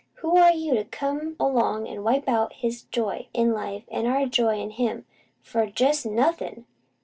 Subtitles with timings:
[0.21, 4.25] Who are you, to come 'long an' wipe out his joy in life, an' our
[4.25, 5.05] joy in him,
[5.43, 6.65] for jest nothin'?